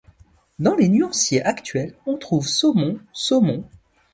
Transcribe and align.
Dans 0.57 0.73
les 0.75 0.89
nuanciers 0.89 1.43
actuels, 1.43 1.93
on 2.07 2.17
trouve 2.17 2.47
Saumon, 2.47 2.97
saumon. 3.13 3.65